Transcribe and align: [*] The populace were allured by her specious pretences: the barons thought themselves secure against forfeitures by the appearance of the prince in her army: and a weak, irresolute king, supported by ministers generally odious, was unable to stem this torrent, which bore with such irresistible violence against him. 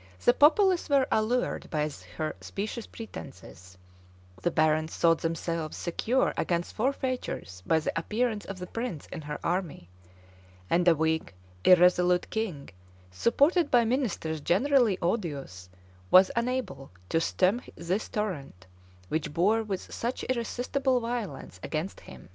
[*] 0.00 0.24
The 0.26 0.34
populace 0.34 0.90
were 0.90 1.06
allured 1.10 1.70
by 1.70 1.88
her 2.18 2.36
specious 2.42 2.86
pretences: 2.86 3.78
the 4.42 4.50
barons 4.50 4.94
thought 4.94 5.22
themselves 5.22 5.78
secure 5.78 6.34
against 6.36 6.74
forfeitures 6.74 7.62
by 7.66 7.78
the 7.80 7.98
appearance 7.98 8.44
of 8.44 8.58
the 8.58 8.66
prince 8.66 9.06
in 9.06 9.22
her 9.22 9.38
army: 9.42 9.88
and 10.68 10.86
a 10.86 10.94
weak, 10.94 11.32
irresolute 11.64 12.28
king, 12.28 12.68
supported 13.10 13.70
by 13.70 13.86
ministers 13.86 14.42
generally 14.42 14.98
odious, 15.00 15.70
was 16.10 16.30
unable 16.36 16.90
to 17.08 17.18
stem 17.18 17.62
this 17.74 18.10
torrent, 18.10 18.66
which 19.08 19.32
bore 19.32 19.62
with 19.62 19.90
such 19.90 20.22
irresistible 20.24 21.00
violence 21.00 21.58
against 21.62 22.00
him. 22.00 22.28